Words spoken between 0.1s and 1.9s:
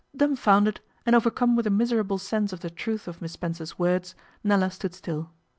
Dumbfounded, and overcome with a